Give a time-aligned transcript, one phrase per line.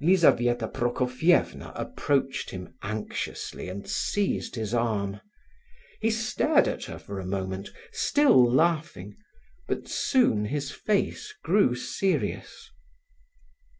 [0.00, 5.20] Lizabetha Prokofievna approached him anxiously and seized his arm.
[6.00, 9.16] He stared at her for a moment, still laughing,
[9.66, 12.70] but soon his face grew serious.